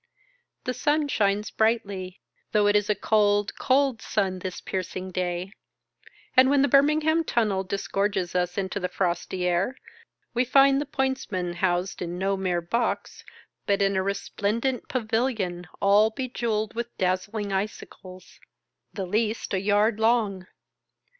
The 0.63 0.73
sun 0.73 1.07
shines 1.09 1.51
brightly, 1.51 2.21
though 2.53 2.65
it 2.65 2.75
is 2.75 2.89
a 2.89 2.95
cold 2.95 3.55
cold 3.59 4.01
sun, 4.01 4.39
this 4.39 4.59
piercing 4.59 5.11
day; 5.11 5.51
and 6.35 6.49
when 6.49 6.63
the 6.63 6.67
Birmingham 6.67 7.23
tunnel 7.23 7.63
disgorges 7.63 8.33
us 8.33 8.57
into 8.57 8.79
the 8.79 8.89
frosty 8.89 9.45
air, 9.45 9.77
we 10.33 10.43
find 10.43 10.81
the 10.81 10.87
pointsman 10.87 11.53
housed 11.53 12.01
in 12.01 12.17
no 12.17 12.35
mere 12.35 12.61
box, 12.61 13.23
but 13.67 13.79
in 13.79 13.95
a 13.95 14.01
resplendent 14.01 14.87
pavilion, 14.87 15.67
all 15.79 16.09
bejewelled 16.09 16.73
with 16.73 16.97
dazzling 16.97 17.53
icicles, 17.53 18.39
the 18.91 19.05
least 19.05 19.53
a 19.53 19.59
yard 19.61 19.99
long. 19.99 20.47